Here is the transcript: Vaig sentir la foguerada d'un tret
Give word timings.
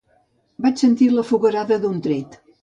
Vaig 0.65 0.81
sentir 0.83 1.09
la 1.17 1.25
foguerada 1.33 1.79
d'un 1.85 2.01
tret 2.09 2.41